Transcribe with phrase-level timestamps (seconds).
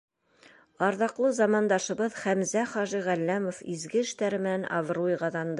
[0.85, 5.49] Арҙаҡлы замандашыбыҙ Хәмзә хажи Ғәлләмов изге эштәре менән абруй ҡаҙанды.